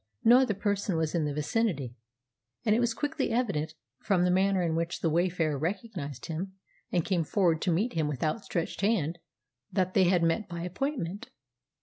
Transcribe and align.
No 0.23 0.39
other 0.39 0.55
person 0.55 0.97
was 0.97 1.13
in 1.13 1.25
the 1.25 1.33
vicinity, 1.35 1.93
and 2.65 2.73
it 2.73 2.79
was 2.79 2.95
quickly 2.95 3.29
evident 3.29 3.75
from 3.99 4.23
the 4.23 4.31
manner 4.31 4.63
in 4.63 4.75
which 4.75 5.01
the 5.01 5.11
wayfarer 5.11 5.59
recognised 5.59 6.25
him 6.25 6.53
and 6.91 7.05
came 7.05 7.23
forward 7.23 7.61
to 7.61 7.71
meet 7.71 7.93
him 7.93 8.07
with 8.07 8.23
outstretched 8.23 8.81
hand 8.81 9.19
that 9.71 9.93
they 9.93 10.05
had 10.05 10.23
met 10.23 10.49
by 10.49 10.63
appointment. 10.63 11.29